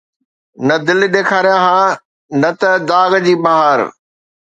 [0.67, 1.83] نه دل، ڏيکاريان ها
[2.41, 3.79] نه ته داغ جي بهار